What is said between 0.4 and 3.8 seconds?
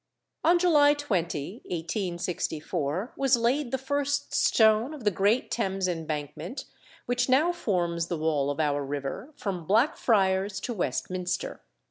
On July 20, 1864, was laid the